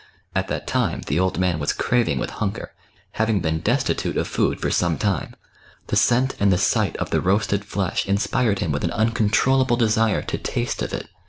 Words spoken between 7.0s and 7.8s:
the roasted